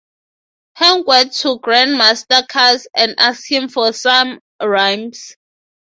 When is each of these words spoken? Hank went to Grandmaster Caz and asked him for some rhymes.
Hank 0.77 1.05
went 1.05 1.33
to 1.33 1.59
Grandmaster 1.59 2.47
Caz 2.47 2.87
and 2.95 3.13
asked 3.19 3.47
him 3.47 3.69
for 3.69 3.93
some 3.93 4.39
rhymes. 4.59 5.35